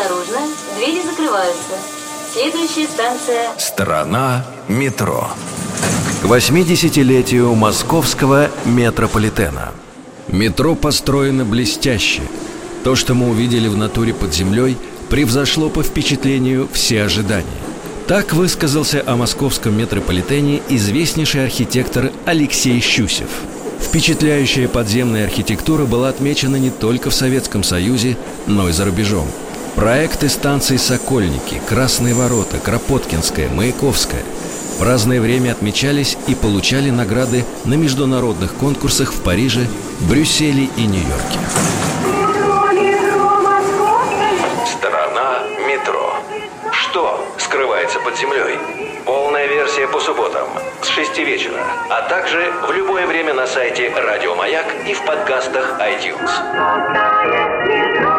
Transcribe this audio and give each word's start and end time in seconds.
Осторожно, 0.00 0.38
двери 0.76 1.02
закрываются. 1.02 1.74
Следующая 2.32 2.86
станция... 2.86 3.50
Страна 3.58 4.46
метро. 4.68 5.28
К 6.22 6.24
80-летию 6.24 7.54
московского 7.54 8.48
метрополитена. 8.64 9.72
Метро 10.28 10.74
построено 10.74 11.44
блестяще. 11.44 12.22
То, 12.82 12.96
что 12.96 13.14
мы 13.14 13.28
увидели 13.28 13.68
в 13.68 13.76
натуре 13.76 14.14
под 14.14 14.32
землей, 14.32 14.78
превзошло 15.10 15.68
по 15.68 15.82
впечатлению 15.82 16.68
все 16.72 17.02
ожидания. 17.02 17.46
Так 18.06 18.32
высказался 18.32 19.02
о 19.06 19.16
московском 19.16 19.76
метрополитене 19.76 20.62
известнейший 20.70 21.44
архитектор 21.44 22.10
Алексей 22.24 22.80
Щусев. 22.80 23.28
Впечатляющая 23.80 24.66
подземная 24.68 25.24
архитектура 25.24 25.84
была 25.84 26.08
отмечена 26.08 26.56
не 26.56 26.70
только 26.70 27.10
в 27.10 27.14
Советском 27.14 27.62
Союзе, 27.62 28.16
но 28.46 28.68
и 28.68 28.72
за 28.72 28.86
рубежом. 28.86 29.26
Проекты 29.76 30.28
станций 30.28 30.78
«Сокольники», 30.78 31.60
«Красные 31.68 32.14
ворота», 32.14 32.58
«Кропоткинская», 32.58 33.48
«Маяковская» 33.48 34.22
в 34.78 34.82
разное 34.82 35.20
время 35.20 35.52
отмечались 35.52 36.18
и 36.26 36.34
получали 36.34 36.90
награды 36.90 37.44
на 37.64 37.74
международных 37.74 38.54
конкурсах 38.54 39.12
в 39.12 39.22
Париже, 39.22 39.68
Брюсселе 40.00 40.68
и 40.76 40.86
Нью-Йорке. 40.86 41.38
Страна 44.66 45.42
метро. 45.68 46.14
Что 46.72 47.24
скрывается 47.38 48.00
под 48.00 48.18
землей? 48.18 48.58
Полная 49.04 49.46
версия 49.46 49.86
по 49.86 50.00
субботам 50.00 50.48
с 50.82 50.88
6 50.88 51.18
вечера, 51.18 51.62
а 51.90 52.02
также 52.08 52.52
в 52.66 52.72
любое 52.72 53.06
время 53.06 53.34
на 53.34 53.46
сайте 53.46 53.92
Радио 53.94 54.34
Маяк 54.34 54.66
и 54.86 54.94
в 54.94 55.04
подкастах 55.04 55.78
iTunes. 55.78 58.09